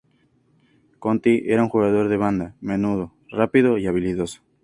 [0.97, 4.41] Conti era un jugador de banda, menudo, rápido y habilidoso.